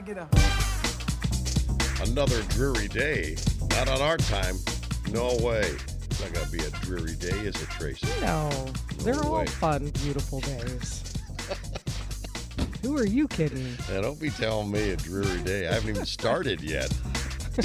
gotta 0.00 0.14
get 0.14 0.18
a. 0.18 2.02
Another 2.10 2.42
dreary 2.44 2.88
day. 2.88 3.36
Not 3.70 3.88
on 3.88 4.00
our 4.00 4.16
time. 4.16 4.56
No 5.10 5.36
way. 5.42 5.74
It's 6.04 6.20
not 6.22 6.32
gonna 6.32 6.50
be 6.50 6.58
a 6.58 6.70
dreary 6.82 7.14
day, 7.14 7.28
is 7.46 7.60
it, 7.60 7.68
Tracy? 7.70 8.06
No, 8.20 8.48
they're 8.98 9.22
all 9.22 9.46
fun, 9.46 9.90
beautiful 10.02 10.40
days. 10.40 11.04
Who 12.82 12.96
are 12.96 13.06
you 13.06 13.28
kidding? 13.28 13.76
Now, 13.90 14.00
don't 14.00 14.18
be 14.20 14.30
telling 14.30 14.70
me 14.70 14.90
a 14.90 14.96
dreary 14.96 15.42
day. 15.42 15.68
I 15.68 15.74
haven't 15.74 15.90
even 15.90 16.06
started 16.06 16.62
yet. 16.62 16.90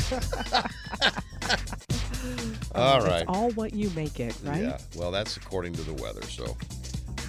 all 2.75 2.97
It's 2.97 3.05
right. 3.07 3.23
all 3.27 3.51
what 3.51 3.73
you 3.73 3.89
make 3.91 4.19
it, 4.19 4.35
right? 4.43 4.61
Yeah. 4.63 4.77
Well, 4.95 5.11
that's 5.11 5.37
according 5.37 5.73
to 5.73 5.81
the 5.83 5.93
weather. 6.01 6.21
So, 6.23 6.57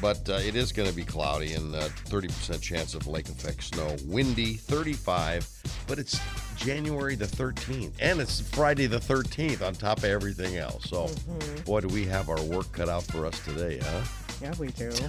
but 0.00 0.28
uh, 0.28 0.34
it 0.34 0.54
is 0.56 0.72
going 0.72 0.88
to 0.88 0.94
be 0.94 1.04
cloudy 1.04 1.54
and 1.54 1.74
uh, 1.74 1.88
30% 2.08 2.60
chance 2.60 2.94
of 2.94 3.06
lake 3.06 3.28
effect 3.28 3.62
snow. 3.62 3.96
Windy, 4.06 4.54
35. 4.54 5.48
But 5.86 5.98
it's 5.98 6.18
January 6.56 7.14
the 7.14 7.26
13th, 7.26 7.92
and 8.00 8.20
it's 8.20 8.40
Friday 8.40 8.86
the 8.86 8.98
13th 8.98 9.62
on 9.66 9.74
top 9.74 9.98
of 9.98 10.04
everything 10.04 10.56
else. 10.56 10.84
So, 10.90 11.06
Mm-hmm. 11.06 11.62
boy, 11.62 11.80
do 11.80 11.88
we 11.88 12.04
have 12.06 12.28
our 12.28 12.40
work 12.42 12.70
cut 12.72 12.88
out 12.88 13.04
for 13.04 13.24
us 13.26 13.38
today, 13.44 13.78
huh? 13.82 14.02
Yeah, 14.42 14.52
we 14.58 14.68
do. 14.68 14.90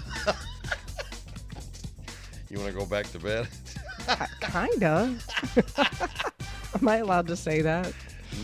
You 2.49 2.59
want 2.59 2.71
to 2.71 2.77
go 2.79 2.85
back 2.85 3.11
to 3.11 3.19
bed? 3.19 3.47
Kinda. 4.39 5.13
Am 6.81 6.87
I 6.87 6.97
allowed 6.97 7.27
to 7.27 7.35
say 7.35 7.61
that? 7.61 7.91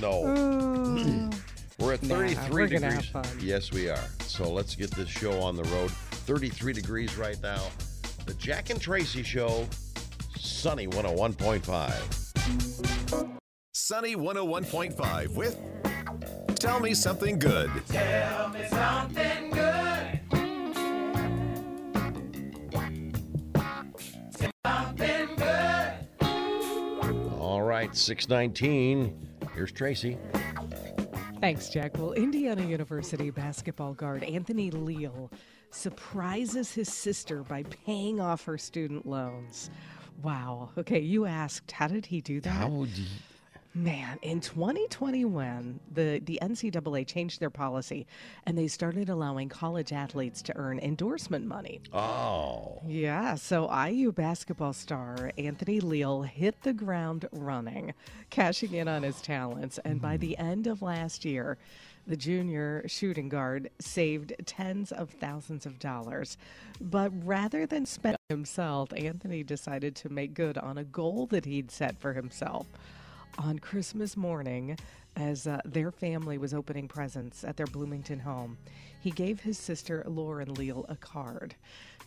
no. 0.01 0.25
Uh, 0.25 1.29
We're 1.79 1.93
at 1.93 2.03
Nah, 2.03 2.15
33 2.17 2.49
we're 2.51 2.67
degrees. 2.67 2.93
have 2.93 3.05
fun. 3.05 3.25
Yes, 3.41 3.71
we 3.71 3.89
are. 3.89 4.03
So 4.20 4.51
let's 4.51 4.75
get 4.75 4.91
this 4.91 5.09
show 5.09 5.41
on 5.41 5.55
the 5.55 5.63
road. 5.63 5.91
33 6.23 6.73
degrees 6.73 7.18
right 7.18 7.41
now. 7.44 7.62
The 8.26 8.34
Jack 8.36 8.70
and 8.70 8.80
Tracy 8.80 9.23
Show, 9.23 9.68
Sunny 10.38 10.88
101.5. 10.88 13.38
Sunny 13.74 14.15
101.5 14.15 15.35
with 15.35 15.60
Tell 16.55 16.80
Me 16.80 16.93
Something 16.93 17.38
Good. 17.38 17.70
Tell 17.90 18.48
me 18.49 18.65
something 18.70 19.49
good. 19.49 20.21
Something 24.65 25.27
good. 25.35 25.93
All 27.41 27.63
right, 27.63 27.93
619. 27.93 29.27
Here's 29.54 29.74
Tracy. 29.74 30.18
Thanks, 31.41 31.68
Jack. 31.68 31.98
Well, 31.98 32.13
Indiana 32.13 32.65
University 32.65 33.30
basketball 33.30 33.93
guard 33.93 34.24
Anthony 34.24 34.71
Leal 34.71 35.30
surprises 35.74 36.74
his 36.74 36.91
sister 36.91 37.43
by 37.43 37.63
paying 37.63 38.20
off 38.20 38.46
her 38.46 38.57
student 38.57 39.05
loans. 39.05 39.70
Wow. 40.21 40.70
Okay, 40.77 40.99
you 40.99 41.26
asked, 41.26 41.71
how 41.71 41.88
did 41.88 42.05
he 42.05 42.21
do 42.21 42.40
that? 42.41 42.49
How 42.49 42.70
would 42.70 42.98
you. 42.98 43.05
Man, 43.76 44.20
in 44.21 44.40
2021, 44.40 45.80
the, 45.91 46.21
the 46.24 46.38
NCAA 46.43 47.07
changed 47.07 47.40
their 47.40 47.49
policy 47.49 48.05
and 48.46 48.55
they 48.55 48.68
started 48.68 49.10
allowing 49.10 49.49
college 49.49 49.91
athletes 49.91 50.43
to 50.43 50.55
earn 50.55 50.77
endorsement 50.77 51.48
money. 51.48 51.82
Oh. 51.91 52.84
Yeah, 52.85 53.34
so 53.34 53.68
IU 53.74 54.12
basketball 54.12 54.74
star 54.74 55.32
Anthony 55.40 55.80
Leal 55.80 56.21
hit 56.21 56.62
the 56.62 56.74
ground 56.74 57.27
running, 57.32 57.96
cashing 58.30 58.76
in 58.76 58.87
on 58.87 59.02
his 59.02 59.20
talents. 59.21 59.80
And 59.84 59.99
by 59.99 60.18
mm-hmm. 60.18 60.21
the 60.21 60.37
end 60.37 60.68
of 60.68 60.84
last 60.84 61.26
year, 61.26 61.58
the 62.05 62.18
junior 62.18 62.84
shooting 62.87 63.29
guard 63.29 63.70
saved 63.79 64.34
tens 64.46 64.91
of 64.91 65.09
thousands 65.09 65.66
of 65.66 65.79
dollars. 65.79 66.38
But 66.81 67.12
rather 67.25 67.66
than 67.66 67.85
spend 67.85 68.18
himself, 68.29 68.91
Anthony 68.94 69.44
decided 69.44 69.96
to 69.97 70.09
make 70.09 70.34
good 70.34 70.57
on 70.57 70.78
a 70.78 70.84
goal 70.84 71.28
that 71.28 71.46
he'd 71.46 71.72
set 71.72 72.00
for 72.00 72.13
himself. 72.13 72.68
On 73.38 73.57
Christmas 73.57 74.16
morning, 74.16 74.78
as 75.16 75.47
uh, 75.47 75.62
their 75.66 75.91
family 75.91 76.38
was 76.38 76.53
opening 76.53 76.88
presents 76.88 77.44
at 77.44 77.58
their 77.58 77.68
Bloomington 77.68 78.20
home, 78.20 78.58
he 79.00 79.12
gave 79.12 79.41
his 79.41 79.58
sister 79.58 80.03
Lauren 80.08 80.53
Leal 80.53 80.85
a 80.90 80.96
card. 80.96 81.56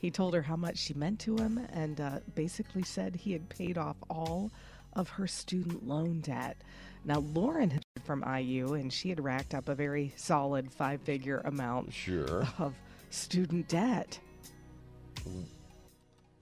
He 0.01 0.11
told 0.11 0.34
her 0.34 0.43
how 0.43 0.57
much 0.57 0.78
she 0.78 0.95
meant 0.95 1.21
to 1.21 1.37
him 1.37 1.59
and 1.73 2.01
uh, 2.01 2.19
basically 2.34 2.83
said 2.83 3.17
he 3.17 3.33
had 3.33 3.49
paid 3.49 3.78
off 3.78 3.97
all 4.09 4.51
of 4.93 5.11
her 5.11 5.27
student 5.27 5.87
loan 5.87 6.21
debt. 6.21 6.57
Now, 7.06 7.21
Lauren 7.34 7.71
had 7.71 7.83
from 8.05 8.22
IU 8.22 8.75
and 8.75 8.93
she 8.93 9.09
had 9.09 9.22
racked 9.22 9.55
up 9.55 9.69
a 9.69 9.75
very 9.75 10.12
solid 10.17 10.71
five 10.72 11.00
figure 11.03 11.41
amount 11.44 11.93
Sure. 11.93 12.47
of 12.59 12.75
student 13.11 13.69
debt. 13.69 14.19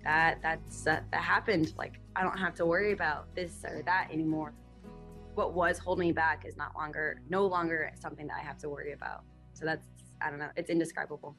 that 0.03 0.39
that's 0.43 0.87
uh, 0.87 1.01
that 1.11 1.23
happened 1.23 1.73
like 1.79 1.99
i 2.17 2.23
don't 2.23 2.37
have 2.37 2.55
to 2.55 2.67
worry 2.67 2.93
about 2.93 3.35
this 3.35 3.65
or 3.65 3.83
that 3.87 4.09
anymore 4.13 4.53
what 5.35 5.55
was 5.55 5.79
holding 5.79 6.09
me 6.09 6.13
back 6.13 6.45
is 6.45 6.57
not 6.59 6.75
longer 6.77 7.23
no 7.31 7.47
longer 7.47 7.91
something 7.99 8.27
that 8.27 8.37
i 8.39 8.43
have 8.43 8.59
to 8.59 8.69
worry 8.69 8.93
about 8.93 9.23
so 9.55 9.65
that's 9.65 9.87
i 10.21 10.29
don't 10.29 10.39
know 10.39 10.51
it's 10.57 10.69
indescribable 10.69 11.35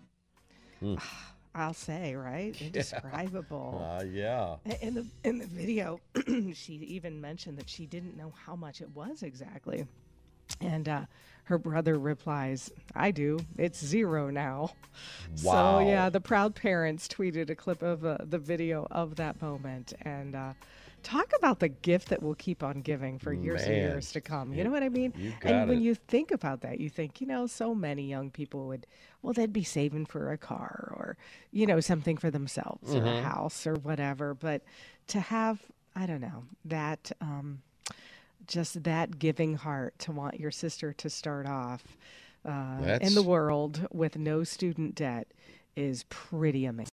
I'll 1.56 1.74
say, 1.74 2.16
right? 2.16 2.54
Indescribable. 2.62 3.82
Uh, 3.82 4.04
yeah. 4.04 4.58
In 4.82 4.94
the 4.94 5.08
in 5.24 5.38
the 5.40 5.48
video, 5.48 6.00
she 6.54 6.74
even 6.74 7.20
mentioned 7.20 7.58
that 7.58 7.70
she 7.70 7.86
didn't 7.86 8.18
know 8.18 8.34
how 8.46 8.56
much 8.56 8.82
it 8.82 8.90
was 8.94 9.24
exactly, 9.24 9.88
and 10.60 10.90
uh, 10.90 11.06
her 11.46 11.58
brother 11.58 11.98
replies, 11.98 12.70
"I 12.94 13.12
do. 13.12 13.40
It's 13.58 13.84
zero 13.84 14.30
now." 14.30 14.72
Wow. 15.44 15.80
So 15.80 15.88
yeah, 15.88 16.10
the 16.10 16.22
proud 16.22 16.56
parents 16.56 17.08
tweeted 17.08 17.50
a 17.50 17.56
clip 17.56 17.82
of 17.82 18.06
uh, 18.06 18.18
the 18.20 18.40
video 18.40 18.86
of 18.92 19.16
that 19.16 19.42
moment, 19.42 19.94
and 20.02 20.36
uh, 20.36 20.54
talk 21.06 21.32
about 21.38 21.60
the 21.60 21.70
gift 21.70 22.10
that 22.10 22.22
will 22.24 22.34
keep 22.36 22.64
on 22.64 22.82
giving 22.82 23.20
for 23.20 23.32
years 23.32 23.62
and 23.64 23.76
years 23.76 24.12
to 24.14 24.22
come. 24.22 24.54
You 24.54 24.64
know 24.64 24.72
what 24.72 24.82
I 24.84 24.90
mean? 24.90 25.14
And 25.16 25.40
got 25.40 25.68
when 25.68 25.82
you 25.82 25.94
think 25.94 26.32
about 26.32 26.62
that, 26.62 26.80
you 26.80 26.90
think, 26.90 27.22
you 27.22 27.28
know, 27.28 27.46
so 27.46 27.76
many 27.76 28.04
young 28.10 28.32
people 28.32 28.66
would, 28.68 28.88
well, 29.22 29.32
they'd 29.32 29.54
be 29.54 29.64
saving 29.64 30.08
for 30.08 30.32
a 30.32 30.38
car 30.38 30.92
or, 30.98 31.16
you 31.52 31.68
know, 31.68 31.80
something 31.80 32.18
for 32.18 32.32
themselves 32.32 32.94
or 32.96 33.00
Mm-hmm. 33.02 33.20
a 33.20 33.22
house 33.22 33.68
or 33.68 33.76
whatever. 33.76 34.34
But 34.34 34.64
to 35.08 35.20
have, 35.20 35.60
I 35.96 36.08
don't 36.08 36.22
know, 36.22 36.46
that, 36.66 37.12
um, 37.22 37.62
just 38.48 38.84
that 38.84 39.20
giving 39.20 39.56
heart 39.58 39.98
to 40.00 40.12
want 40.12 40.40
your 40.40 40.52
sister 40.52 40.92
to 40.94 41.10
start 41.10 41.46
off 41.48 41.84
uh, 42.44 42.98
in 43.02 43.14
the 43.16 43.24
world 43.24 43.88
with 43.92 44.18
no 44.18 44.44
student 44.44 44.96
debt 44.96 45.28
is 45.76 46.04
pretty 46.10 46.66
amazing. 46.66 46.90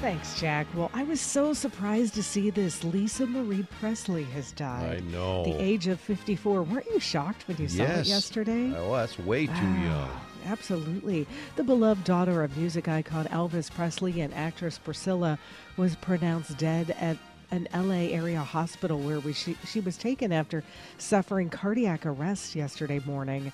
Thanks, 0.00 0.40
Jack. 0.40 0.66
Well, 0.74 0.90
I 0.94 1.04
was 1.04 1.20
so 1.20 1.52
surprised 1.52 2.14
to 2.14 2.22
see 2.22 2.48
this. 2.48 2.82
Lisa 2.82 3.26
Marie 3.26 3.66
Presley 3.80 4.24
has 4.24 4.52
died. 4.52 4.96
I 4.96 5.00
know. 5.12 5.44
The 5.44 5.62
age 5.62 5.88
of 5.88 6.00
54. 6.00 6.62
Weren't 6.62 6.86
you 6.86 6.98
shocked 6.98 7.46
when 7.46 7.58
you 7.58 7.68
saw 7.68 7.82
it 7.82 8.06
yesterday? 8.06 8.72
Oh, 8.76 8.96
that's 8.96 9.18
way 9.18 9.46
too 9.46 9.52
young. 9.52 10.08
Absolutely. 10.46 11.26
The 11.56 11.64
beloved 11.64 12.04
daughter 12.04 12.42
of 12.42 12.56
music 12.56 12.88
icon 12.88 13.26
Elvis 13.26 13.70
Presley 13.72 14.20
and 14.20 14.32
actress 14.34 14.78
Priscilla 14.78 15.38
was 15.76 15.96
pronounced 15.96 16.56
dead 16.58 16.96
at 16.98 17.16
an 17.50 17.68
LA 17.74 18.14
area 18.14 18.40
hospital 18.40 18.98
where 18.98 19.20
we, 19.20 19.32
she, 19.32 19.56
she 19.66 19.80
was 19.80 19.96
taken 19.96 20.32
after 20.32 20.62
suffering 20.98 21.50
cardiac 21.50 22.06
arrest 22.06 22.54
yesterday 22.54 23.00
morning. 23.04 23.52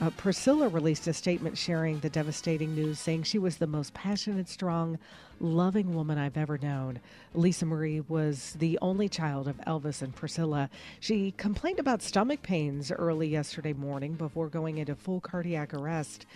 Uh, 0.00 0.10
Priscilla 0.16 0.68
released 0.68 1.06
a 1.06 1.12
statement 1.12 1.56
sharing 1.56 2.00
the 2.00 2.10
devastating 2.10 2.74
news, 2.74 2.98
saying 2.98 3.22
she 3.22 3.38
was 3.38 3.56
the 3.56 3.66
most 3.66 3.94
passionate, 3.94 4.48
strong, 4.48 4.98
loving 5.40 5.94
woman 5.94 6.18
I've 6.18 6.36
ever 6.36 6.58
known. 6.58 7.00
Lisa 7.34 7.66
Marie 7.66 8.00
was 8.00 8.54
the 8.58 8.78
only 8.82 9.08
child 9.08 9.48
of 9.48 9.56
Elvis 9.58 10.02
and 10.02 10.14
Priscilla. 10.14 10.70
She 11.00 11.32
complained 11.36 11.78
about 11.78 12.02
stomach 12.02 12.42
pains 12.42 12.90
early 12.90 13.28
yesterday 13.28 13.72
morning 13.72 14.14
before 14.14 14.48
going 14.48 14.78
into 14.78 14.94
full 14.94 15.20
cardiac 15.20 15.74
arrest 15.74 16.26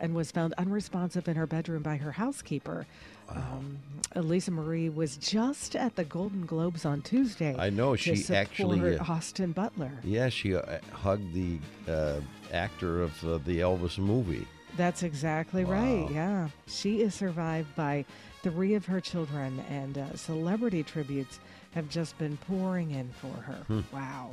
and 0.00 0.14
was 0.14 0.30
found 0.30 0.54
unresponsive 0.58 1.28
in 1.28 1.36
her 1.36 1.46
bedroom 1.46 1.82
by 1.82 1.96
her 1.96 2.12
housekeeper. 2.12 2.86
Um, 3.28 3.78
Lisa 4.16 4.50
Marie 4.50 4.88
was 4.88 5.16
just 5.16 5.76
at 5.76 5.94
the 5.94 6.04
Golden 6.04 6.46
Globes 6.46 6.84
on 6.84 7.02
Tuesday. 7.02 7.54
I 7.58 7.70
know, 7.70 7.94
she 7.94 8.24
actually, 8.34 8.96
uh, 8.96 9.04
Austin 9.04 9.52
Butler. 9.52 9.92
Yeah, 10.02 10.28
she 10.28 10.56
uh, 10.56 10.78
hugged 10.92 11.32
the 11.32 11.58
uh, 11.88 12.20
actor 12.52 13.02
of 13.02 13.24
uh, 13.24 13.38
the 13.38 13.60
Elvis 13.60 13.98
movie. 13.98 14.46
That's 14.76 15.02
exactly 15.02 15.64
right. 15.64 16.08
Yeah. 16.10 16.48
She 16.66 17.02
is 17.02 17.14
survived 17.14 17.74
by 17.76 18.04
three 18.42 18.74
of 18.74 18.86
her 18.86 19.00
children, 19.00 19.62
and 19.68 19.98
uh, 19.98 20.16
celebrity 20.16 20.82
tributes 20.82 21.40
have 21.72 21.88
just 21.88 22.18
been 22.18 22.36
pouring 22.36 22.90
in 22.92 23.10
for 23.20 23.42
her. 23.42 23.82
Wow. 23.92 24.30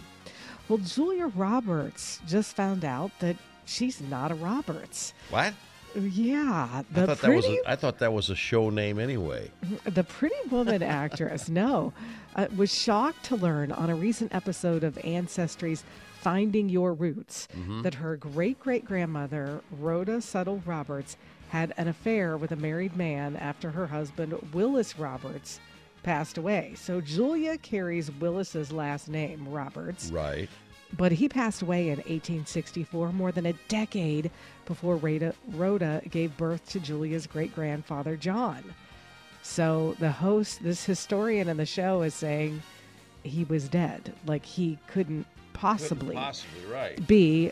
Well, 0.69 0.79
Julia 0.79 1.27
Roberts 1.27 2.19
just 2.27 2.55
found 2.55 2.83
out 2.83 3.11
that 3.19 3.35
she's 3.67 4.01
not 4.01 4.31
a 4.31 4.35
Roberts. 4.35 5.13
What? 5.29 5.53
Yeah. 5.95 6.83
The 6.93 7.03
I 7.03 7.05
thought 7.05 7.21
that 7.21 7.31
was 7.35 7.45
pretty- 7.45 7.61
a, 7.65 7.69
I 7.71 7.75
thought 7.75 7.99
that 7.99 8.13
was 8.13 8.29
a 8.29 8.35
show 8.35 8.69
name 8.69 8.99
anyway. 8.99 9.49
the 9.85 10.03
Pretty 10.03 10.35
Woman 10.49 10.83
actress, 10.83 11.49
no, 11.63 11.93
uh, 12.35 12.47
was 12.55 12.73
shocked 12.73 13.23
to 13.25 13.35
learn 13.35 13.71
on 13.71 13.89
a 13.89 13.95
recent 13.95 14.33
episode 14.35 14.83
of 14.83 14.97
Ancestry's 15.03 15.83
Finding 16.21 16.67
Your 16.69 16.93
Roots 16.93 17.47
that 17.83 17.93
her 17.95 18.17
great 18.17 18.59
great 18.59 18.83
grandmother, 18.85 19.61
Rhoda 19.79 20.19
Settle 20.21 20.61
Roberts, 20.65 21.15
had 21.49 21.73
an 21.77 21.87
affair 21.87 22.35
with 22.37 22.51
a 22.51 22.55
married 22.57 22.95
man 22.97 23.35
after 23.37 23.71
her 23.71 23.87
husband, 23.87 24.33
Willis 24.53 24.99
Roberts, 24.99 25.59
passed 26.03 26.37
away. 26.37 26.73
So 26.75 26.99
Julia 27.01 27.57
carries 27.57 28.11
Willis's 28.11 28.71
last 28.71 29.07
name, 29.07 29.47
Roberts. 29.47 30.09
Right. 30.11 30.49
But 30.95 31.11
he 31.11 31.27
passed 31.27 31.61
away 31.61 31.89
in 31.89 31.97
1864, 31.97 33.11
more 33.11 33.31
than 33.31 33.45
a 33.45 33.53
decade 33.67 34.31
before 34.65 34.95
Rhoda, 34.95 35.33
Rhoda 35.49 36.01
gave 36.09 36.37
birth 36.37 36.67
to 36.69 36.79
Julia's 36.79 37.27
great 37.27 37.53
grandfather, 37.53 38.15
John. 38.15 38.63
So 39.41 39.95
the 39.99 40.11
host, 40.11 40.63
this 40.63 40.85
historian 40.85 41.49
in 41.49 41.57
the 41.57 41.65
show, 41.65 42.01
is 42.03 42.13
saying 42.13 42.61
he 43.23 43.43
was 43.45 43.67
dead. 43.67 44.13
Like 44.25 44.45
he 44.45 44.77
couldn't 44.87 45.25
possibly 45.53 46.15
Possibly 46.15 46.65
right. 46.71 47.07
be 47.07 47.51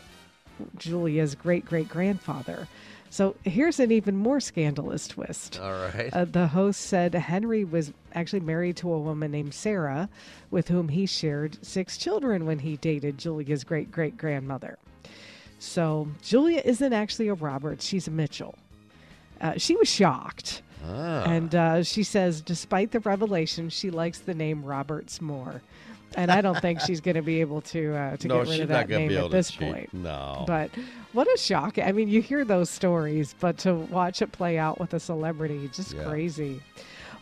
Julia's 0.76 1.34
great 1.34 1.64
great 1.64 1.88
grandfather. 1.88 2.68
So 3.08 3.36
here's 3.44 3.78
an 3.80 3.92
even 3.92 4.16
more 4.16 4.40
scandalous 4.40 5.08
twist. 5.08 5.60
All 5.60 5.72
right. 5.72 6.12
Uh, 6.12 6.24
the 6.24 6.48
host 6.48 6.80
said 6.82 7.14
Henry 7.14 7.64
was 7.64 7.92
actually 8.14 8.40
married 8.40 8.76
to 8.78 8.92
a 8.92 8.98
woman 8.98 9.30
named 9.30 9.54
Sarah, 9.54 10.08
with 10.50 10.68
whom 10.68 10.88
he 10.88 11.06
shared 11.06 11.64
six 11.64 11.96
children 11.96 12.46
when 12.46 12.58
he 12.58 12.76
dated 12.76 13.18
Julia's 13.18 13.64
great 13.64 13.90
great 13.90 14.16
grandmother. 14.16 14.78
So 15.58 16.08
Julia 16.22 16.60
isn't 16.64 16.92
actually 16.92 17.28
a 17.28 17.34
Roberts, 17.34 17.84
she's 17.84 18.08
a 18.08 18.10
Mitchell. 18.10 18.54
Uh, 19.40 19.54
she 19.56 19.76
was 19.76 19.88
shocked. 19.88 20.62
Ah. 20.84 21.24
And 21.24 21.54
uh, 21.54 21.82
she 21.82 22.02
says, 22.02 22.40
despite 22.40 22.90
the 22.90 23.00
revelation, 23.00 23.68
she 23.70 23.90
likes 23.90 24.18
the 24.18 24.34
name 24.34 24.64
Roberts 24.64 25.20
more. 25.20 25.62
And 26.14 26.30
I 26.30 26.40
don't 26.40 26.58
think 26.60 26.80
she's 26.80 27.00
going 27.00 27.16
to 27.16 27.22
be 27.22 27.40
able 27.40 27.60
to 27.62 27.94
uh, 27.94 28.16
to 28.18 28.28
no, 28.28 28.44
get 28.44 28.50
rid 28.50 28.60
of 28.60 28.68
that 28.68 28.88
name 28.88 29.08
to 29.08 29.14
be 29.14 29.16
able 29.16 29.26
at 29.26 29.32
this 29.32 29.50
cheat. 29.50 29.60
point. 29.60 29.94
No. 29.94 30.44
But 30.46 30.70
what 31.12 31.26
a 31.32 31.36
shock. 31.36 31.78
I 31.78 31.92
mean, 31.92 32.08
you 32.08 32.22
hear 32.22 32.44
those 32.44 32.70
stories, 32.70 33.34
but 33.38 33.58
to 33.58 33.74
watch 33.74 34.22
it 34.22 34.32
play 34.32 34.56
out 34.56 34.80
with 34.80 34.94
a 34.94 35.00
celebrity, 35.00 35.68
just 35.74 35.92
Yeah. 35.94 36.04
crazy. 36.04 36.62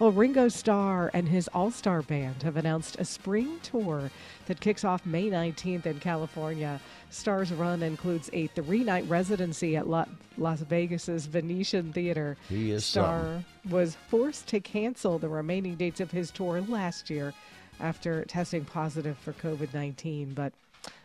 Well, 0.01 0.11
Ringo 0.11 0.49
Starr 0.49 1.11
and 1.15 1.29
his 1.29 1.47
All 1.55 1.71
Star 1.71 2.03
Band 2.03 2.43
have 2.43 2.57
announced 2.57 2.97
a 2.99 3.05
spring 3.05 3.61
tour 3.63 4.11
that 4.47 4.61
kicks 4.61 4.85
off 4.85 5.07
May 5.07 5.31
19th 5.31 5.87
in 5.87 6.01
California. 6.01 6.81
Starr's 7.11 7.53
run 7.53 7.81
includes 7.83 8.29
a 8.33 8.49
three 8.49 8.83
night 8.83 9.05
residency 9.09 9.77
at 9.77 9.87
La- 9.89 10.07
Las 10.37 10.61
Vegas's 10.61 11.27
Venetian 11.27 11.93
Theater. 11.93 12.37
He 12.49 12.73
is 12.73 12.85
Starr 12.85 13.45
something. 13.63 13.71
was 13.71 13.97
forced 14.09 14.49
to 14.49 14.59
cancel 14.61 15.19
the 15.19 15.29
remaining 15.29 15.77
dates 15.77 16.01
of 16.01 16.11
his 16.11 16.33
tour 16.33 16.61
last 16.63 17.09
year 17.09 17.33
after 17.79 18.25
testing 18.25 18.65
positive 18.65 19.17
for 19.19 19.33
COVID 19.35 19.73
19. 19.73 20.35
But 20.35 20.53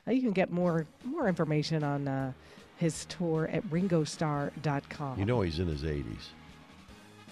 uh, 0.07 0.12
you 0.12 0.21
can 0.21 0.31
get 0.31 0.51
more 0.51 0.88
more 1.06 1.27
information 1.27 1.83
on 1.83 2.07
uh, 2.07 2.33
his 2.77 3.06
tour 3.06 3.47
at 3.53 3.63
ringostarr.com. 3.69 5.19
you 5.19 5.25
know 5.25 5.42
he's 5.42 5.59
in 5.59 5.68
his 5.68 5.83
80s. 5.83 6.30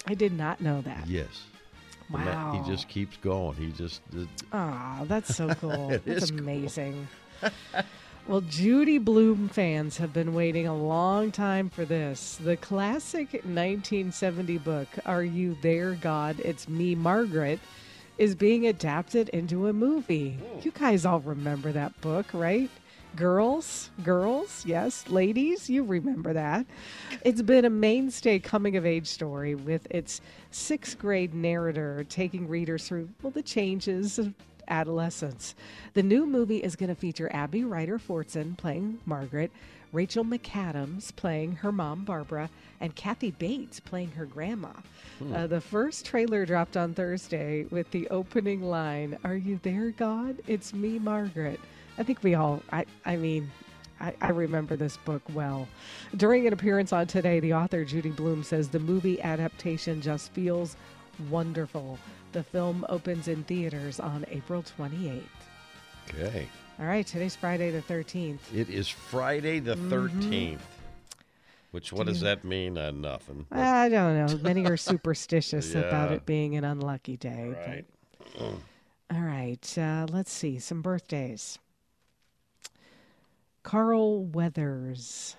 I 0.06 0.14
did 0.14 0.34
not 0.34 0.62
know 0.62 0.82
that. 0.82 1.08
Yes. 1.08 1.46
Wow. 2.10 2.62
He 2.64 2.72
just 2.72 2.88
keeps 2.88 3.18
going. 3.18 3.56
He 3.58 3.72
just 3.72 4.02
Ah, 4.54 5.04
that's 5.06 5.36
so 5.36 5.50
cool. 5.56 5.90
That's 6.06 6.24
is 6.24 6.32
cool. 6.32 6.40
amazing. 6.40 7.08
well, 8.28 8.42
Judy 8.42 8.98
Blume 8.98 9.50
fans 9.50 9.98
have 9.98 10.14
been 10.14 10.34
waiting 10.34 10.68
a 10.68 10.76
long 10.76 11.32
time 11.32 11.70
for 11.70 11.84
this. 11.84 12.38
The 12.42 12.56
classic 12.56 13.34
1970 13.34 14.58
book, 14.60 14.88
Are 15.06 15.24
You 15.24 15.58
There, 15.62 15.94
God? 15.96 16.40
It's 16.40 16.70
Me, 16.70 16.96
Margaret, 16.96 17.60
is 18.18 18.36
being 18.36 18.66
adapted 18.68 19.28
into 19.30 19.68
a 19.68 19.74
movie. 19.74 20.38
You 20.64 20.72
guys 20.72 21.06
all 21.06 21.20
remember 21.20 21.72
that 21.74 22.00
book, 22.02 22.28
right? 22.34 22.70
Girls, 23.18 23.90
girls, 24.04 24.64
yes, 24.64 25.10
ladies, 25.10 25.68
you 25.72 25.84
remember 25.84 26.34
that. 26.34 26.68
It's 27.24 27.42
been 27.42 27.66
a 27.66 27.70
mainstay 27.70 28.38
coming 28.38 28.78
of 28.78 28.86
age 28.86 29.08
story 29.08 29.56
with 29.56 29.88
its 29.90 30.22
sixth 30.52 31.00
grade 31.00 31.34
narrator 31.34 32.06
taking 32.10 32.48
readers 32.48 32.88
through, 32.88 33.10
well, 33.24 33.32
the 33.32 33.42
changes 33.42 34.20
of 34.20 34.36
adolescence. 34.68 35.56
The 35.96 36.04
new 36.04 36.28
movie 36.28 36.58
is 36.58 36.76
going 36.76 36.90
to 36.90 36.96
feature 36.96 37.28
Abby 37.34 37.64
Ryder 37.64 37.98
Fortson 37.98 38.56
playing 38.56 39.00
Margaret, 39.08 39.50
Rachel 39.92 40.24
McAdams 40.24 41.16
playing 41.16 41.54
her 41.54 41.72
mom, 41.72 42.04
Barbara, 42.04 42.52
and 42.80 42.96
Kathy 42.96 43.32
Bates 43.32 43.80
playing 43.80 44.12
her 44.12 44.26
grandma. 44.26 44.74
Uh, 45.34 45.48
the 45.48 45.62
first 45.62 46.06
trailer 46.06 46.46
dropped 46.46 46.78
on 46.78 46.94
Thursday 46.94 47.66
with 47.72 47.90
the 47.90 48.08
opening 48.10 48.62
line 48.62 49.18
Are 49.24 49.36
you 49.36 49.60
there, 49.64 49.90
God? 49.90 50.38
It's 50.46 50.72
me, 50.72 51.00
Margaret. 51.00 51.60
I 51.98 52.04
think 52.04 52.24
we 52.24 52.36
all, 52.36 52.62
I, 52.72 52.86
I 53.06 53.16
mean, 53.16 53.50
I, 54.00 54.14
I 54.22 54.30
remember 54.30 54.76
this 54.76 54.98
book 54.98 55.22
well. 55.34 55.68
During 56.16 56.46
an 56.48 56.54
appearance 56.54 56.94
on 56.94 57.08
Today, 57.08 57.40
the 57.40 57.54
author 57.54 57.84
Judy 57.84 58.12
Blume 58.12 58.44
says 58.44 58.70
the 58.70 58.80
movie 58.80 59.22
adaptation 59.22 60.02
just 60.02 60.32
feels 60.34 60.76
wonderful. 61.30 61.98
The 62.34 62.44
film 62.44 62.86
opens 62.90 63.28
in 63.28 63.44
theaters 63.46 64.00
on 64.00 64.26
April 64.30 64.64
28th. 64.78 65.22
okay. 66.14 66.48
All 66.80 66.86
right, 66.86 67.08
today's 67.08 67.36
Friday 67.36 67.72
the 67.72 67.82
13th. 67.82 68.38
It 68.54 68.70
is 68.70 68.88
Friday 68.88 69.60
the 69.60 69.76
Mm-hmm. 69.76 70.30
13th. 70.32 70.60
Which 71.72 71.92
what 71.92 72.06
does 72.08 72.22
that 72.22 72.46
mean? 72.46 72.78
Uh, 72.78 72.92
nothing. 72.92 73.46
But- 73.50 73.60
I 73.60 73.90
don't 73.90 74.16
know. 74.28 74.38
Many 74.44 74.66
are 74.68 74.78
superstitious 74.78 75.74
about 75.76 76.12
it 76.12 76.26
being 76.28 76.56
an 76.56 76.64
unlucky 76.64 77.18
day. 77.18 77.52
but- 77.56 77.68
Right. 77.68 77.86
All 79.12 79.22
right, 79.22 79.78
uh, 79.78 80.06
let's 80.12 80.32
see 80.32 80.60
some 80.60 80.82
birthdays. 80.84 81.58
Carl 83.68 84.24
Weathers. 84.24 85.36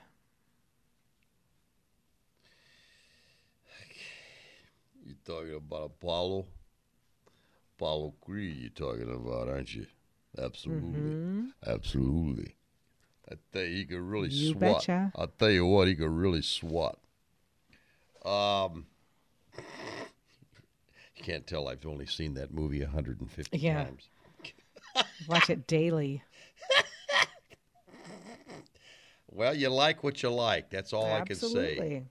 You're 5.02 5.16
talking 5.24 5.54
about 5.54 5.84
Apollo? 5.86 6.44
Apollo 7.74 8.12
Creed 8.20 8.56
you're 8.58 8.68
talking 8.68 9.10
about, 9.10 9.48
aren't 9.48 9.74
you? 9.74 9.86
Absolutely. 10.38 11.16
Absolutely. 11.66 12.54
I 13.32 13.36
tell 13.50 13.62
you, 13.62 13.76
he 13.76 13.84
could 13.86 14.02
really 14.02 14.28
You 14.28 14.52
swat. 14.52 14.82
betcha. 14.82 15.10
I'll 15.16 15.28
tell 15.28 15.50
you 15.50 15.64
what, 15.64 15.88
he 15.88 15.94
could 15.94 16.10
really 16.10 16.42
swat. 16.42 16.98
Um, 18.26 18.88
you 21.16 21.24
can't 21.24 21.46
tell 21.46 21.66
I've 21.66 21.86
only 21.86 22.04
seen 22.04 22.34
that 22.34 22.52
movie 22.52 22.82
150 22.82 23.58
Yeah. 23.58 23.84
times. 23.84 24.10
Watch 25.26 25.48
it 25.48 25.66
daily. 25.66 26.22
Well, 29.30 29.54
you 29.54 29.68
like 29.68 30.02
what 30.02 30.22
you 30.22 30.30
like. 30.30 30.70
That's 30.70 30.92
all 30.92 31.12
I 31.12 31.20
can 31.22 31.36
say. 31.36 31.46
Absolutely. 31.46 32.06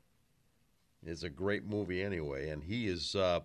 It's 1.05 1.23
a 1.23 1.29
great 1.29 1.65
movie 1.65 2.03
anyway, 2.03 2.49
and 2.49 2.63
he 2.63 2.87
is 2.87 3.15
uh, 3.15 3.39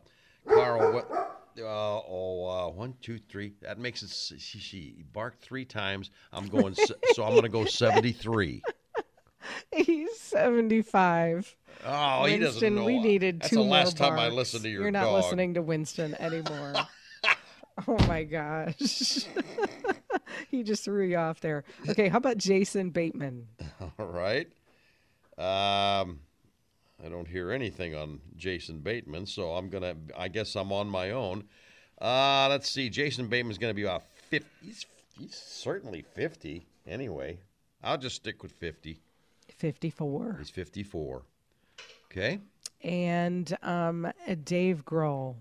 Carl. 0.46 0.92
What? 0.92 1.10
Uh, 1.58 1.64
oh, 1.64 2.46
uh, 2.48 2.70
one, 2.70 2.94
two, 3.02 3.18
three. 3.18 3.52
That 3.60 3.78
makes 3.78 4.02
it. 4.02 4.10
She, 4.40 4.58
she 4.58 5.04
barked 5.12 5.42
three 5.42 5.64
times. 5.64 6.10
I'm 6.32 6.48
going. 6.48 6.74
so 6.74 7.24
I'm 7.24 7.32
going 7.32 7.42
to 7.42 7.48
go 7.48 7.64
73. 7.64 8.62
He's 9.74 10.18
75. 10.18 11.56
Oh, 11.84 12.24
he 12.24 12.38
doesn't 12.38 12.62
Winston, 12.62 12.74
know. 12.76 12.84
we 12.84 12.98
needed 12.98 13.40
That's 13.40 13.50
two 13.50 13.56
the 13.56 13.62
last 13.62 13.98
more 13.98 14.08
time 14.08 14.18
I 14.18 14.24
barks. 14.24 14.36
listened 14.36 14.62
to 14.64 14.68
your 14.70 14.82
You're 14.82 14.90
not 14.90 15.04
dog. 15.04 15.24
listening 15.24 15.54
to 15.54 15.62
Winston 15.62 16.14
anymore. 16.20 16.74
oh 17.88 17.98
my 18.06 18.24
gosh. 18.24 19.26
he 20.50 20.62
just 20.62 20.84
threw 20.84 21.06
you 21.06 21.16
off 21.16 21.40
there. 21.40 21.64
Okay, 21.88 22.08
how 22.08 22.18
about 22.18 22.36
Jason 22.36 22.90
Bateman? 22.90 23.46
All 23.98 24.06
right. 24.06 24.46
Um, 25.38 26.20
I 27.04 27.08
don't 27.08 27.28
hear 27.28 27.50
anything 27.50 27.94
on 27.94 28.20
Jason 28.36 28.80
Bateman, 28.80 29.26
so 29.26 29.52
I'm 29.52 29.68
gonna. 29.68 29.94
I 30.16 30.28
guess 30.28 30.54
I'm 30.56 30.72
on 30.72 30.88
my 30.88 31.10
own. 31.10 31.44
Uh, 32.00 32.48
let's 32.48 32.70
see. 32.70 32.88
Jason 32.88 33.28
Bateman's 33.28 33.58
gonna 33.58 33.74
be 33.74 33.82
about 33.82 34.04
50. 34.28 34.48
He's, 34.62 34.86
he's 35.18 35.34
certainly 35.34 36.02
50. 36.14 36.66
Anyway, 36.86 37.38
I'll 37.82 37.98
just 37.98 38.16
stick 38.16 38.42
with 38.42 38.52
50. 38.52 39.00
54. 39.56 40.36
He's 40.38 40.50
54. 40.50 41.22
Okay. 42.10 42.40
And 42.82 43.56
um, 43.62 44.10
Dave 44.44 44.84
Grohl. 44.84 45.36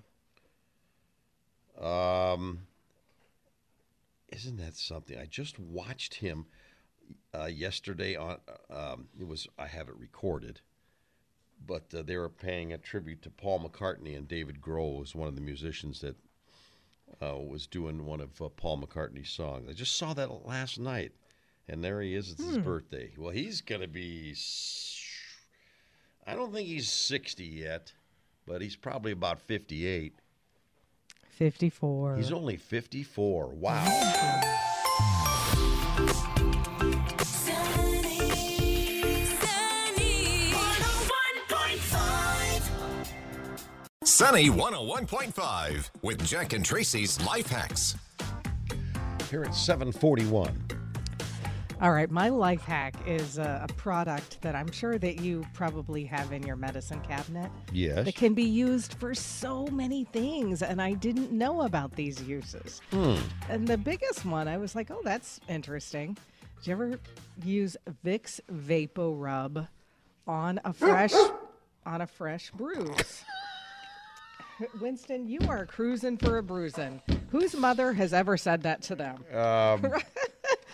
Um, 1.81 2.59
isn't 4.31 4.57
that 4.57 4.75
something? 4.75 5.17
I 5.17 5.25
just 5.25 5.59
watched 5.59 6.15
him 6.15 6.45
uh, 7.33 7.45
yesterday 7.45 8.15
on. 8.15 8.37
Um, 8.69 9.07
it 9.19 9.27
was 9.27 9.47
I 9.59 9.67
have 9.67 9.89
it 9.89 9.95
recorded. 9.97 10.61
but 11.67 11.93
uh, 11.95 12.01
they 12.01 12.17
were 12.17 12.29
paying 12.29 12.73
a 12.73 12.77
tribute 12.77 13.21
to 13.23 13.29
Paul 13.29 13.59
McCartney, 13.59 14.17
and 14.17 14.27
David 14.27 14.61
Grohl 14.61 14.99
was 14.99 15.13
one 15.15 15.27
of 15.27 15.35
the 15.35 15.41
musicians 15.41 16.01
that 16.01 16.15
uh, 17.21 17.37
was 17.37 17.67
doing 17.67 18.05
one 18.05 18.21
of 18.21 18.41
uh, 18.41 18.49
Paul 18.49 18.81
McCartney's 18.81 19.29
songs. 19.29 19.67
I 19.69 19.73
just 19.73 19.97
saw 19.97 20.13
that 20.13 20.45
last 20.45 20.79
night, 20.79 21.11
and 21.67 21.83
there 21.83 22.01
he 22.01 22.15
is. 22.15 22.31
It's 22.31 22.43
his 22.45 22.57
birthday. 22.57 23.11
Well, 23.17 23.31
he's 23.31 23.61
gonna 23.61 23.87
be. 23.87 24.35
I 26.25 26.35
don't 26.35 26.53
think 26.53 26.67
he's 26.67 26.89
sixty 26.91 27.45
yet, 27.45 27.91
but 28.47 28.61
he's 28.61 28.75
probably 28.75 29.11
about 29.11 29.41
fifty-eight. 29.41 30.15
54. 31.31 32.17
He's 32.17 32.31
only 32.31 32.57
fifty-four. 32.57 33.47
Wow. 33.47 33.85
Sunny, 37.23 39.25
sunny. 39.39 40.51
101.5. 40.53 42.69
Sunny 44.03 44.49
101.5 44.49 45.89
with 46.01 46.25
Jack 46.25 46.53
and 46.53 46.63
Tracy's 46.63 47.19
Life 47.25 47.47
Hacks. 47.47 47.95
Here 49.29 49.43
at 49.43 49.53
seven 49.55 49.91
forty-one. 49.91 50.53
All 51.81 51.91
right, 51.91 52.11
my 52.11 52.29
life 52.29 52.61
hack 52.61 52.93
is 53.07 53.39
a, 53.39 53.65
a 53.67 53.73
product 53.73 54.39
that 54.41 54.55
I'm 54.55 54.71
sure 54.71 54.99
that 54.99 55.19
you 55.19 55.43
probably 55.55 56.05
have 56.05 56.31
in 56.31 56.43
your 56.43 56.55
medicine 56.55 57.01
cabinet. 57.01 57.49
Yes. 57.73 58.05
That 58.05 58.13
can 58.13 58.35
be 58.35 58.43
used 58.43 58.93
for 58.93 59.15
so 59.15 59.65
many 59.65 60.03
things, 60.03 60.61
and 60.61 60.79
I 60.79 60.93
didn't 60.93 61.31
know 61.31 61.63
about 61.63 61.95
these 61.95 62.21
uses. 62.21 62.81
Hmm. 62.91 63.15
And 63.49 63.67
the 63.67 63.79
biggest 63.79 64.25
one, 64.25 64.47
I 64.47 64.59
was 64.59 64.75
like, 64.75 64.91
oh, 64.91 65.01
that's 65.03 65.39
interesting. 65.49 66.15
Did 66.57 66.67
you 66.67 66.73
ever 66.73 66.99
use 67.43 67.75
Vicks 68.05 68.39
Vapo 68.53 69.19
Rub 69.19 69.65
on 70.27 70.61
a 70.63 70.73
fresh 70.73 71.15
on 71.87 72.01
a 72.01 72.07
fresh 72.07 72.51
bruise? 72.51 73.23
Winston, 74.79 75.27
you 75.27 75.39
are 75.49 75.65
cruising 75.65 76.17
for 76.17 76.37
a 76.37 76.43
bruising. 76.43 77.01
Whose 77.31 77.55
mother 77.55 77.93
has 77.93 78.13
ever 78.13 78.37
said 78.37 78.61
that 78.61 78.83
to 78.83 78.95
them? 78.95 79.23
Um, 79.33 79.91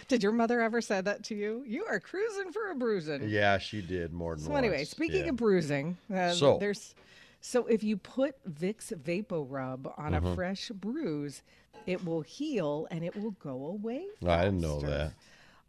Did 0.08 0.24
your 0.24 0.32
mother 0.32 0.62
ever 0.62 0.80
say 0.82 1.02
that 1.02 1.24
to 1.26 1.36
you? 1.36 1.64
You 1.68 1.86
are 1.86 2.00
cruising 2.00 2.52
for 2.52 2.72
a 2.72 2.76
bruising. 2.76 3.28
Yeah, 3.30 3.58
she 3.58 3.82
did 3.82 4.14
more 4.14 4.36
than 4.36 4.46
So 4.46 4.52
once. 4.52 4.66
anyway, 4.66 4.86
speaking 4.86 5.24
Yeah. 5.26 5.30
of 5.32 5.36
bruising, 5.36 5.98
uh, 6.14 6.34
So- 6.34 6.58
there's 6.60 6.96
so 7.42 7.66
if 7.68 7.84
you 7.84 7.98
put 7.98 8.36
Vicks 8.50 8.92
Vapo 8.94 9.46
Rub 9.48 9.94
on 9.98 10.14
Mm-hmm. 10.14 10.26
a 10.28 10.36
fresh 10.36 10.70
bruise, 10.70 11.44
it 11.86 12.04
will 12.04 12.22
heal 12.22 12.88
and 12.90 13.04
it 13.04 13.16
will 13.16 13.32
go 13.32 13.66
away. 13.68 14.06
Faster. 14.22 14.30
I 14.32 14.46
didn't 14.46 14.62
know 14.62 14.80
that. 14.82 15.14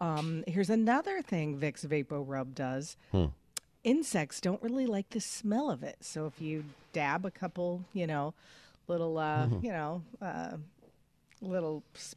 Um, 0.00 0.45
here's 0.47 0.71
another 0.71 1.21
thing 1.23 1.59
Vicks 1.59 1.85
Vapo 1.87 2.23
Rub 2.26 2.54
does. 2.54 2.97
Hmm. 3.12 3.26
Insects 3.85 4.40
don't 4.40 4.62
really 4.62 4.87
like 4.87 5.11
the 5.11 5.21
smell 5.21 5.71
of 5.71 5.83
it, 5.83 5.97
so 6.00 6.26
if 6.26 6.40
you 6.40 6.64
dab 6.92 7.25
a 7.25 7.30
couple, 7.30 7.85
you 7.92 8.07
know, 8.07 8.35
little, 8.88 9.18
uh, 9.18 9.47
Mm-hmm. 9.47 9.64
you 9.66 9.73
know, 9.73 10.02
uh, 10.23 10.57
little 11.40 11.83
s- 11.95 12.14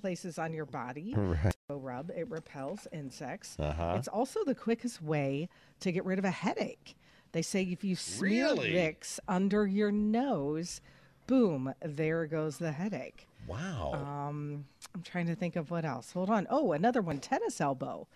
places 0.00 0.38
on 0.38 0.52
your 0.52 0.66
body, 0.66 1.14
Right. 1.16 1.54
Rub 1.68 2.10
it 2.10 2.28
repels 2.30 2.86
insects. 2.92 3.56
Uh-huh. 3.58 3.94
It's 3.98 4.08
also 4.08 4.44
the 4.44 4.54
quickest 4.54 5.00
way 5.02 5.48
to 5.80 5.90
get 5.92 6.04
rid 6.04 6.18
of 6.18 6.24
a 6.24 6.30
headache. 6.30 6.94
They 7.32 7.42
say 7.42 7.62
if 7.62 7.82
you 7.82 7.96
smear 7.96 8.46
Really? 8.48 8.72
Vicks 8.72 9.18
under 9.26 9.66
your 9.66 9.90
nose, 9.90 10.80
boom, 11.26 11.72
there 11.82 12.26
goes 12.26 12.58
the 12.58 12.72
headache. 12.72 13.26
Wow. 13.46 13.92
Um, 13.94 14.66
I'm 14.94 15.02
trying 15.02 15.26
to 15.26 15.34
think 15.34 15.56
of 15.56 15.70
what 15.70 15.84
else. 15.84 16.12
Hold 16.12 16.30
on. 16.30 16.46
Oh, 16.50 16.72
another 16.72 17.00
one, 17.02 17.18
tennis 17.18 17.60
elbow. 17.60 18.06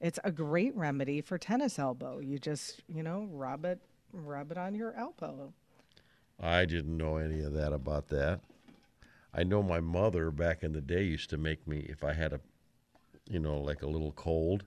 It's 0.00 0.18
a 0.22 0.30
great 0.30 0.76
remedy 0.76 1.20
for 1.20 1.38
tennis 1.38 1.78
elbow. 1.78 2.20
You 2.20 2.38
just, 2.38 2.82
you 2.88 3.02
know, 3.02 3.26
rub 3.32 3.64
it, 3.64 3.80
rub 4.12 4.52
it 4.52 4.58
on 4.58 4.74
your 4.74 4.94
elbow. 4.94 5.52
I 6.40 6.64
didn't 6.66 6.96
know 6.96 7.16
any 7.16 7.40
of 7.42 7.52
that 7.54 7.72
about 7.72 8.08
that. 8.08 8.40
I 9.34 9.44
know 9.44 9.62
my 9.62 9.80
mother 9.80 10.30
back 10.30 10.62
in 10.62 10.72
the 10.72 10.80
day 10.80 11.02
used 11.04 11.30
to 11.30 11.36
make 11.36 11.66
me 11.66 11.86
if 11.88 12.02
I 12.02 12.12
had 12.14 12.32
a, 12.32 12.40
you 13.28 13.38
know, 13.38 13.58
like 13.58 13.82
a 13.82 13.86
little 13.86 14.12
cold. 14.12 14.64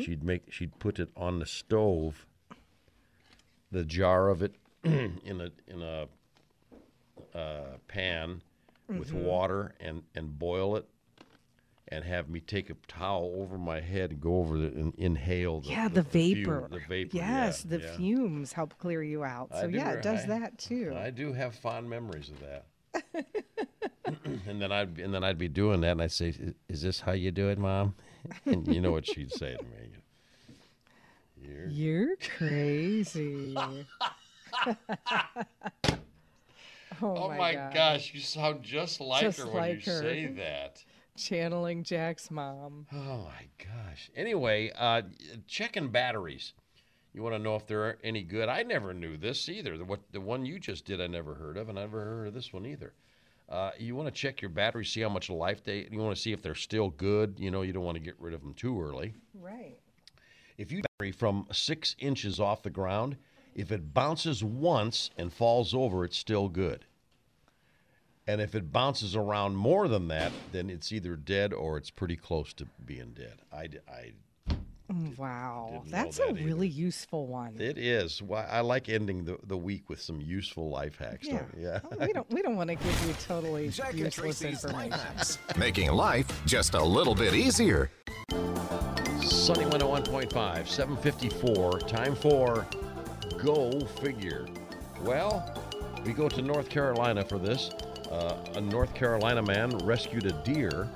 She'd 0.00 0.24
make 0.24 0.52
she'd 0.52 0.76
put 0.80 0.98
it 0.98 1.10
on 1.16 1.38
the 1.38 1.46
stove. 1.46 2.26
The 3.70 3.84
jar 3.84 4.28
of 4.28 4.42
it 4.42 4.56
in 4.84 5.40
a 5.40 5.50
in 5.68 5.80
a 5.80 6.08
uh, 7.38 7.76
pan 7.86 8.42
with 8.88 9.12
water 9.12 9.72
and 9.78 10.02
and 10.16 10.36
boil 10.36 10.74
it, 10.74 10.88
and 11.86 12.04
have 12.04 12.28
me 12.28 12.40
take 12.40 12.68
a 12.68 12.74
towel 12.88 13.32
over 13.36 13.56
my 13.58 13.80
head 13.80 14.10
and 14.10 14.20
go 14.20 14.38
over 14.40 14.58
the 14.58 14.66
and 14.68 14.92
inhale 14.96 15.60
the 15.60 15.68
yeah, 15.68 15.86
the, 15.86 16.02
fume- 16.02 16.34
vapor. 16.44 16.68
the 16.68 16.80
vapor. 16.88 17.16
Yes, 17.16 17.64
yeah, 17.64 17.76
the 17.76 17.84
yeah. 17.84 17.96
fumes 17.96 18.52
help 18.52 18.76
clear 18.76 19.04
you 19.04 19.22
out. 19.22 19.50
So 19.52 19.70
do 19.70 19.76
yeah, 19.76 19.90
it 19.92 20.02
does 20.02 20.24
I- 20.24 20.38
that 20.40 20.58
too. 20.58 20.92
I 20.96 21.10
do 21.10 21.32
have 21.32 21.54
fond 21.54 21.88
memories 21.88 22.28
of 22.28 22.40
that. 22.40 22.66
and 24.46 24.60
then 24.60 24.70
I'd 24.72 24.98
and 24.98 25.12
then 25.14 25.24
I'd 25.24 25.38
be 25.38 25.48
doing 25.48 25.80
that, 25.82 25.92
and 25.92 26.02
I'd 26.02 26.12
say, 26.12 26.28
"I- 26.40 26.54
"Is 26.68 26.82
this 26.82 27.00
how 27.00 27.12
you 27.12 27.30
do 27.30 27.48
it, 27.48 27.58
Mom?" 27.58 27.94
And 28.46 28.66
you 28.72 28.80
know 28.80 28.92
what 28.92 29.06
she'd 29.06 29.32
say 29.32 29.56
to 29.56 29.62
me? 29.64 29.90
You're 31.42 31.66
You're 31.68 32.16
crazy. 32.16 33.54
oh, 33.56 33.76
Oh 37.02 37.28
my, 37.28 37.36
my 37.38 37.54
God. 37.54 37.74
gosh, 37.74 38.12
you 38.14 38.20
sound 38.20 38.62
just 38.62 39.00
like 39.00 39.22
Just 39.22 39.38
her 39.38 39.46
when 39.46 39.54
like 39.54 39.86
you 39.86 39.92
her. 39.92 40.00
say 40.00 40.26
that. 40.36 40.84
Channeling 41.16 41.82
Jack's 41.82 42.30
mom. 42.30 42.86
Oh 42.92 43.24
my 43.28 43.46
gosh. 43.58 44.10
Anyway, 44.16 44.70
uh, 44.78 45.02
checking 45.46 45.88
batteries. 45.88 46.52
You 47.12 47.22
want 47.22 47.34
to 47.34 47.38
know 47.40 47.56
if 47.56 47.66
they're 47.66 47.98
any 48.04 48.22
good? 48.22 48.48
I 48.48 48.62
never 48.62 48.94
knew 48.94 49.16
this 49.16 49.48
either. 49.48 49.76
The, 49.76 49.84
what 49.84 50.00
the 50.12 50.20
one 50.20 50.46
you 50.46 50.58
just 50.58 50.84
did, 50.84 51.00
I 51.00 51.06
never 51.08 51.34
heard 51.34 51.56
of, 51.56 51.68
and 51.68 51.78
I 51.78 51.82
never 51.82 52.04
heard 52.04 52.28
of 52.28 52.34
this 52.34 52.52
one 52.52 52.66
either. 52.66 52.92
Uh, 53.48 53.72
you 53.78 53.96
want 53.96 54.06
to 54.06 54.12
check 54.12 54.40
your 54.40 54.48
batteries, 54.48 54.92
see 54.92 55.00
how 55.00 55.08
much 55.08 55.28
life 55.28 55.64
they. 55.64 55.88
You 55.90 55.98
want 55.98 56.14
to 56.14 56.22
see 56.22 56.32
if 56.32 56.40
they're 56.40 56.54
still 56.54 56.90
good. 56.90 57.34
You 57.38 57.50
know, 57.50 57.62
you 57.62 57.72
don't 57.72 57.82
want 57.84 57.96
to 57.96 58.02
get 58.02 58.14
rid 58.20 58.32
of 58.32 58.42
them 58.42 58.54
too 58.54 58.80
early. 58.80 59.14
Right. 59.34 59.76
If 60.56 60.70
you 60.70 60.82
battery 60.82 61.10
from 61.10 61.46
six 61.50 61.96
inches 61.98 62.38
off 62.38 62.62
the 62.62 62.70
ground, 62.70 63.16
if 63.56 63.72
it 63.72 63.92
bounces 63.92 64.44
once 64.44 65.10
and 65.18 65.32
falls 65.32 65.74
over, 65.74 66.04
it's 66.04 66.16
still 66.18 66.48
good. 66.48 66.84
And 68.28 68.40
if 68.40 68.54
it 68.54 68.70
bounces 68.70 69.16
around 69.16 69.56
more 69.56 69.88
than 69.88 70.06
that, 70.08 70.30
then 70.52 70.70
it's 70.70 70.92
either 70.92 71.16
dead 71.16 71.52
or 71.52 71.76
it's 71.76 71.90
pretty 71.90 72.14
close 72.16 72.52
to 72.52 72.66
being 72.86 73.14
dead. 73.14 73.40
I, 73.52 73.68
I- 73.90 74.12
Wow. 75.16 75.82
That's 75.88 76.18
that 76.18 76.26
a 76.26 76.30
either. 76.30 76.44
really 76.44 76.68
useful 76.68 77.26
one. 77.26 77.54
it 77.58 77.78
is. 77.78 78.22
Why 78.22 78.44
I 78.44 78.60
like 78.60 78.88
ending 78.88 79.24
the, 79.24 79.38
the 79.46 79.56
week 79.56 79.88
with 79.88 80.00
some 80.00 80.20
useful 80.20 80.68
life 80.70 80.96
hacks. 80.98 81.26
yeah. 81.26 81.38
Don't 81.38 81.56
yeah. 82.00 82.06
We 82.06 82.12
don't 82.12 82.30
we 82.30 82.42
don't 82.42 82.56
want 82.56 82.70
to 82.70 82.76
give 82.76 83.06
you 83.06 83.14
totally 83.26 83.68
Jack 83.68 83.90
and 83.92 84.00
useless 84.00 84.42
information. 84.42 84.98
Making 85.56 85.92
life 85.92 86.26
just 86.46 86.74
a 86.74 86.82
little 86.82 87.14
bit 87.14 87.34
easier. 87.34 87.90
Sunny 89.22 89.64
101.5, 89.64 90.66
754. 90.66 91.80
Time 91.80 92.14
for 92.16 92.66
Go 93.42 93.78
Figure. 94.02 94.46
Well, 95.02 95.54
we 96.04 96.12
go 96.12 96.28
to 96.28 96.42
North 96.42 96.68
Carolina 96.68 97.24
for 97.24 97.38
this. 97.38 97.70
Uh, 98.10 98.36
a 98.56 98.60
North 98.60 98.92
Carolina 98.94 99.42
man 99.42 99.70
rescued 99.78 100.26
a 100.26 100.32
deer 100.42 100.88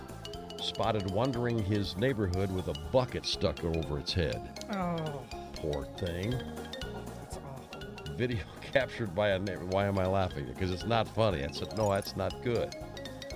spotted 0.65 1.11
wandering 1.11 1.59
his 1.59 1.97
neighborhood 1.97 2.51
with 2.51 2.69
a 2.69 2.75
bucket 2.91 3.27
stuck 3.27 3.63
over 3.65 3.99
its 3.99 4.13
head. 4.13 4.41
Oh, 4.73 5.23
Poor 5.57 5.85
thing. 5.99 6.31
that's 6.31 7.39
awful. 7.39 8.15
Video 8.17 8.43
captured 8.73 9.15
by 9.15 9.31
a 9.31 9.39
neighbor. 9.39 9.65
Why 9.67 9.87
am 9.87 9.99
I 9.99 10.07
laughing? 10.07 10.47
Because 10.47 10.71
it's 10.73 10.87
not 10.87 11.07
funny. 11.09 11.45
I 11.45 11.51
said, 11.53 11.77
no, 11.77 11.91
that's 11.91 12.17
not 12.17 12.43
good. 12.43 12.75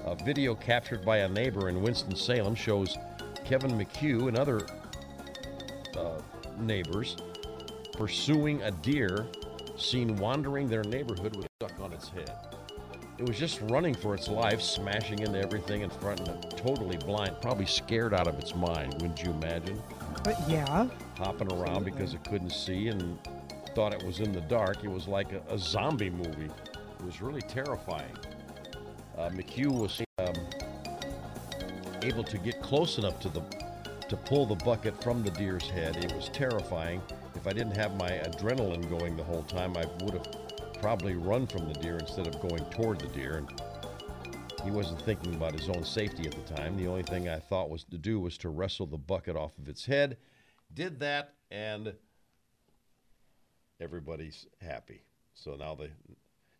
A 0.04 0.14
video 0.24 0.54
captured 0.54 1.04
by 1.04 1.18
a 1.18 1.28
neighbor 1.28 1.68
in 1.68 1.82
Winston-Salem 1.82 2.54
shows 2.54 2.96
Kevin 3.44 3.72
McHugh 3.72 4.28
and 4.28 4.38
other 4.38 4.66
uh, 5.96 6.20
neighbors 6.58 7.16
pursuing 7.92 8.62
a 8.62 8.70
deer 8.70 9.26
seen 9.76 10.16
wandering 10.16 10.68
their 10.68 10.82
neighborhood 10.84 11.36
with 11.36 11.46
stuck 11.60 11.78
on 11.80 11.92
its 11.92 12.08
head. 12.08 12.30
It 13.18 13.26
was 13.26 13.36
just 13.36 13.60
running 13.62 13.94
for 13.94 14.14
its 14.14 14.28
life, 14.28 14.62
smashing 14.62 15.18
into 15.18 15.40
everything 15.40 15.82
in 15.82 15.90
front 15.90 16.28
and 16.28 16.50
totally 16.56 16.96
blind, 16.98 17.34
probably 17.42 17.66
scared 17.66 18.14
out 18.14 18.28
of 18.28 18.38
its 18.38 18.54
mind, 18.54 18.92
wouldn't 18.94 19.20
you 19.24 19.32
imagine? 19.32 19.82
But 20.22 20.36
yeah, 20.48 20.86
hopping 21.16 21.52
around 21.52 21.84
because 21.84 22.14
it 22.14 22.22
couldn't 22.22 22.50
see 22.50 22.86
and 22.88 23.18
thought 23.74 23.92
it 23.92 24.04
was 24.04 24.20
in 24.20 24.30
the 24.30 24.40
dark. 24.42 24.84
It 24.84 24.90
was 24.90 25.08
like 25.08 25.32
a, 25.32 25.42
a 25.48 25.58
zombie 25.58 26.10
movie. 26.10 26.44
It 26.46 27.04
was 27.04 27.20
really 27.20 27.42
terrifying. 27.42 28.16
Uh, 29.16 29.30
McHugh 29.30 29.66
was 29.66 30.00
um, 30.18 30.34
able 32.02 32.22
to 32.22 32.38
get 32.38 32.62
close 32.62 32.98
enough 32.98 33.18
to 33.20 33.28
the 33.30 33.42
to 34.08 34.16
pull 34.16 34.46
the 34.46 34.54
bucket 34.64 35.02
from 35.02 35.22
the 35.22 35.30
deer's 35.32 35.68
head. 35.68 35.96
It 36.02 36.14
was 36.14 36.30
terrifying. 36.30 37.02
If 37.34 37.46
I 37.46 37.52
didn't 37.52 37.76
have 37.76 37.96
my 37.96 38.08
adrenaline 38.10 38.88
going 38.88 39.16
the 39.16 39.24
whole 39.24 39.42
time, 39.42 39.76
I 39.76 39.84
would 40.02 40.14
have 40.14 40.47
probably 40.80 41.14
run 41.14 41.46
from 41.46 41.66
the 41.72 41.78
deer 41.80 41.96
instead 41.98 42.26
of 42.26 42.40
going 42.40 42.64
toward 42.70 43.00
the 43.00 43.08
deer. 43.08 43.38
And 43.38 43.62
he 44.64 44.70
wasn't 44.70 45.00
thinking 45.02 45.34
about 45.34 45.58
his 45.58 45.68
own 45.68 45.84
safety 45.84 46.26
at 46.26 46.32
the 46.32 46.54
time. 46.54 46.76
The 46.76 46.86
only 46.86 47.02
thing 47.02 47.28
I 47.28 47.38
thought 47.38 47.70
was 47.70 47.84
to 47.84 47.98
do 47.98 48.20
was 48.20 48.38
to 48.38 48.48
wrestle 48.48 48.86
the 48.86 48.96
bucket 48.96 49.36
off 49.36 49.56
of 49.58 49.68
its 49.68 49.86
head. 49.86 50.18
Did 50.72 51.00
that, 51.00 51.34
and 51.50 51.94
everybody's 53.80 54.46
happy. 54.60 55.02
So 55.34 55.54
now 55.54 55.74
they, 55.74 55.90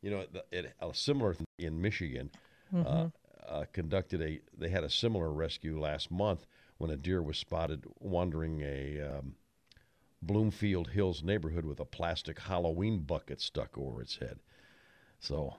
you 0.03 0.11
know, 0.11 0.25
the- 0.31 0.45
it, 0.51 0.75
a 0.81 0.95
similar 0.95 1.35
thing 1.35 1.47
in 1.59 1.81
Michigan 1.81 2.31
uh, 2.75 3.09
uh, 3.49 3.65
conducted 3.73 4.21
a. 4.23 4.41
They 4.57 4.69
had 4.69 4.85
a 4.85 4.91
similar 4.91 5.33
rescue 5.33 5.79
last 5.81 6.11
month 6.11 6.47
when 6.79 6.91
a 6.91 6.97
deer 6.97 7.23
was 7.23 7.39
spotted 7.39 7.85
wandering 7.99 8.63
a 8.63 9.01
um, 9.01 9.35
Bloomfield 10.23 10.89
Hills 10.89 11.23
neighborhood 11.23 11.65
with 11.65 11.81
a 11.81 11.85
plastic 11.85 12.39
Halloween 12.39 13.01
bucket 13.01 13.41
stuck 13.41 13.79
over 13.79 14.03
its 14.03 14.17
head. 14.17 14.41
So 15.21 15.55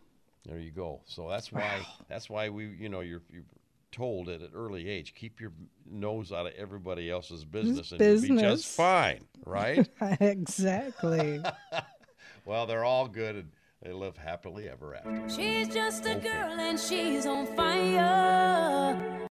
there 0.45 0.59
you 0.59 0.71
go. 0.71 1.01
So 1.05 1.29
that's 1.29 1.51
why 1.51 1.85
that's 2.07 2.29
why 2.29 2.49
we 2.49 2.67
you 2.67 2.89
know 2.89 3.01
you're 3.01 3.21
you're 3.31 3.43
told 3.91 4.29
at 4.29 4.41
an 4.41 4.51
early 4.53 4.87
age 4.87 5.15
keep 5.15 5.41
your 5.41 5.51
nose 5.89 6.31
out 6.31 6.45
of 6.45 6.53
everybody 6.53 7.09
else's 7.09 7.43
business 7.43 7.91
and 7.91 7.99
you'll 7.99 8.21
be 8.21 8.41
just 8.41 8.67
fine, 8.67 9.25
right? 9.45 9.87
exactly. 10.19 11.41
well, 12.45 12.65
they're 12.65 12.83
all 12.83 13.07
good 13.07 13.35
and 13.35 13.51
they 13.81 13.93
live 13.93 14.17
happily 14.17 14.69
ever 14.69 14.95
after. 14.95 15.29
She's 15.29 15.67
just 15.69 16.05
a 16.05 16.15
girl 16.15 16.59
and 16.59 16.79
she's 16.79 17.25
on 17.25 17.47
fire. 17.55 19.28